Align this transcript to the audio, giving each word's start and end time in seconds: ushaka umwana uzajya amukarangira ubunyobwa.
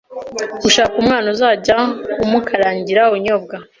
ushaka 0.67 0.93
umwana 1.01 1.27
uzajya 1.33 1.77
amukarangira 2.23 3.01
ubunyobwa. 3.09 3.55